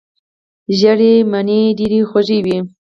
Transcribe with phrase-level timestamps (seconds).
[0.77, 2.57] ژېړې مڼې ډېرې خوږې وي.